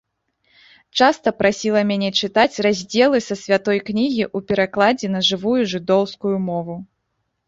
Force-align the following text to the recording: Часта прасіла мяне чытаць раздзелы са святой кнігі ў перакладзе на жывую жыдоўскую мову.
Часта 0.99 1.33
прасіла 1.41 1.81
мяне 1.91 2.07
чытаць 2.27 2.61
раздзелы 2.65 3.19
са 3.25 3.35
святой 3.41 3.79
кнігі 3.89 4.23
ў 4.29 4.47
перакладзе 4.53 5.07
на 5.17 5.21
жывую 5.29 5.61
жыдоўскую 5.75 6.33
мову. 6.47 6.75